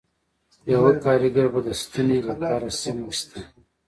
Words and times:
یوه 0.73 0.91
کارګر 1.03 1.47
به 1.53 1.59
د 1.67 1.69
ستنې 1.81 2.19
لپاره 2.29 2.67
سیم 2.81 2.97
ویسته 3.03 3.39